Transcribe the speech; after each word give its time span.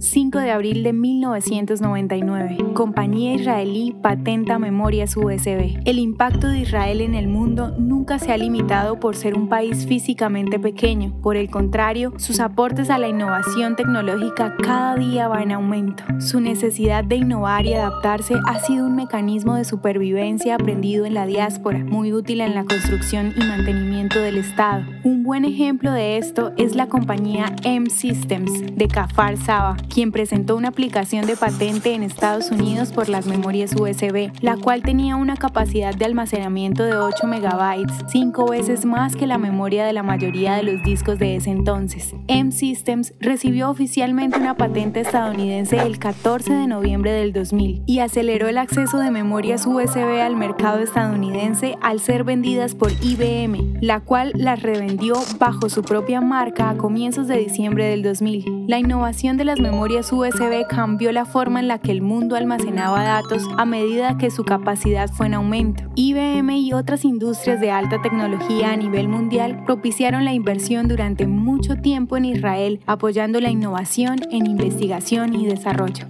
5 0.00 0.38
de 0.38 0.50
abril 0.50 0.82
de 0.82 0.94
1999. 0.94 2.72
Compañía 2.72 3.34
israelí 3.34 3.94
patenta 4.00 4.58
memorias 4.58 5.14
USB. 5.14 5.78
El 5.84 5.98
impacto 5.98 6.48
de 6.48 6.60
Israel 6.60 7.02
en 7.02 7.14
el 7.14 7.28
mundo 7.28 7.74
nunca 7.78 8.18
se 8.18 8.32
ha 8.32 8.38
limitado 8.38 8.98
por 8.98 9.14
ser 9.14 9.36
un 9.36 9.50
país 9.50 9.86
físicamente 9.86 10.58
pequeño. 10.58 11.12
Por 11.22 11.36
el 11.36 11.50
contrario, 11.50 12.14
sus 12.16 12.40
aportes 12.40 12.88
a 12.88 12.96
la 12.96 13.08
innovación 13.08 13.76
tecnológica 13.76 14.56
cada 14.56 14.96
día 14.96 15.28
va 15.28 15.42
en 15.42 15.52
aumento. 15.52 16.02
Su 16.18 16.40
necesidad 16.40 17.04
de 17.04 17.16
innovar 17.16 17.66
y 17.66 17.74
adaptarse 17.74 18.36
ha 18.46 18.58
sido 18.60 18.86
un 18.86 18.96
mecanismo 18.96 19.54
de 19.54 19.66
supervivencia 19.66 20.54
aprendido 20.54 21.04
en 21.04 21.12
la 21.12 21.26
diáspora, 21.26 21.78
muy 21.84 22.14
útil 22.14 22.40
en 22.40 22.54
la 22.54 22.64
construcción 22.64 23.34
y 23.36 23.40
mantenimiento 23.40 24.18
del 24.18 24.38
Estado. 24.38 24.82
Un 25.04 25.24
buen 25.24 25.44
ejemplo 25.44 25.92
de 25.92 26.16
esto 26.16 26.52
es 26.56 26.74
la 26.74 26.88
compañía 26.88 27.54
M-Systems 27.64 28.76
de 28.76 28.88
Kafar 28.88 29.36
Saba, 29.36 29.76
quien 29.90 30.12
presentó 30.12 30.56
una 30.56 30.68
aplicación 30.68 31.26
de 31.26 31.36
patente 31.36 31.92
en 31.92 32.02
Estados 32.02 32.50
Unidos 32.50 32.92
por 32.92 33.08
las 33.08 33.26
memorias 33.26 33.74
USB, 33.74 34.30
la 34.40 34.56
cual 34.56 34.82
tenía 34.82 35.16
una 35.16 35.36
capacidad 35.36 35.94
de 35.94 36.04
almacenamiento 36.04 36.84
de 36.84 36.96
8 36.96 37.26
megabytes, 37.26 37.92
cinco 38.08 38.46
veces 38.46 38.86
más 38.86 39.16
que 39.16 39.26
la 39.26 39.36
memoria 39.36 39.84
de 39.84 39.92
la 39.92 40.02
mayoría 40.02 40.54
de 40.54 40.62
los 40.62 40.82
discos 40.84 41.18
de 41.18 41.36
ese 41.36 41.50
entonces. 41.50 42.14
M-Systems 42.28 43.14
recibió 43.18 43.68
oficialmente 43.68 44.38
una 44.38 44.56
patente 44.56 45.00
estadounidense 45.00 45.76
el 45.78 45.98
14 45.98 46.52
de 46.52 46.66
noviembre 46.68 47.10
del 47.10 47.32
2000 47.32 47.82
y 47.84 47.98
aceleró 47.98 48.48
el 48.48 48.58
acceso 48.58 48.98
de 48.98 49.10
memorias 49.10 49.66
USB 49.66 50.20
al 50.22 50.36
mercado 50.36 50.78
estadounidense 50.78 51.76
al 51.82 51.98
ser 51.98 52.22
vendidas 52.22 52.76
por 52.76 52.92
IBM, 53.02 53.78
la 53.80 54.00
cual 54.00 54.32
las 54.36 54.62
revendió 54.62 55.14
bajo 55.38 55.68
su 55.68 55.82
propia 55.82 56.20
marca 56.20 56.70
a 56.70 56.76
comienzos 56.76 57.26
de 57.26 57.38
diciembre 57.38 57.86
del 57.86 58.04
2000. 58.04 58.66
La 58.68 58.78
innovación 58.78 59.36
de 59.36 59.44
las 59.44 59.58
memorias 59.58 59.79
memorias 59.80 60.12
USB 60.12 60.66
cambió 60.68 61.10
la 61.10 61.24
forma 61.24 61.58
en 61.58 61.66
la 61.66 61.78
que 61.78 61.90
el 61.90 62.02
mundo 62.02 62.36
almacenaba 62.36 63.02
datos 63.02 63.48
a 63.56 63.64
medida 63.64 64.18
que 64.18 64.30
su 64.30 64.44
capacidad 64.44 65.08
fue 65.08 65.24
en 65.24 65.32
aumento. 65.32 65.84
IBM 65.94 66.50
y 66.58 66.74
otras 66.74 67.02
industrias 67.06 67.62
de 67.62 67.70
alta 67.70 68.02
tecnología 68.02 68.72
a 68.72 68.76
nivel 68.76 69.08
mundial 69.08 69.64
propiciaron 69.64 70.26
la 70.26 70.34
inversión 70.34 70.86
durante 70.86 71.26
mucho 71.26 71.76
tiempo 71.76 72.18
en 72.18 72.26
Israel, 72.26 72.80
apoyando 72.84 73.40
la 73.40 73.48
innovación 73.48 74.16
en 74.30 74.44
investigación 74.44 75.34
y 75.34 75.46
desarrollo. 75.46 76.04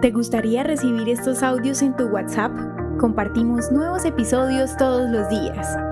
¿Te 0.00 0.12
gustaría 0.12 0.62
recibir 0.62 1.08
estos 1.08 1.42
audios 1.42 1.82
en 1.82 1.96
tu 1.96 2.04
WhatsApp? 2.04 2.52
Compartimos 3.00 3.72
nuevos 3.72 4.04
episodios 4.04 4.76
todos 4.76 5.10
los 5.10 5.28
días. 5.28 5.66